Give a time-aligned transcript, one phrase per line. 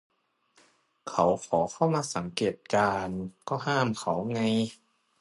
[1.09, 4.39] เขาขอเข้ามาสังเกตการณ์ ก็ห้ามเขาไง